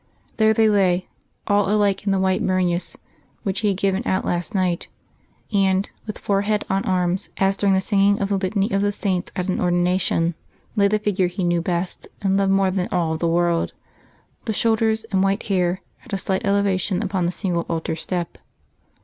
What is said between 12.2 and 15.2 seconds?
and loved more than all the world, the shoulders